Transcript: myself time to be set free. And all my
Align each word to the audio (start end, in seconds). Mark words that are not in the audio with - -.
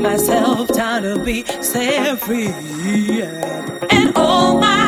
myself 0.00 0.68
time 0.68 1.02
to 1.02 1.18
be 1.18 1.44
set 1.44 2.18
free. 2.20 2.52
And 3.90 4.16
all 4.16 4.58
my 4.58 4.87